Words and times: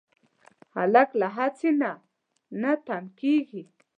هلک 0.75 1.09
له 1.21 1.27
هڅې 1.35 1.69
نه 1.81 1.91
نه 2.61 2.71
تم 2.85 3.03
کېږي. 3.19 3.63